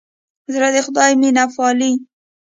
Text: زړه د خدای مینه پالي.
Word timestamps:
زړه 0.53 0.67
د 0.75 0.77
خدای 0.85 1.11
مینه 1.21 1.45
پالي. 1.55 1.91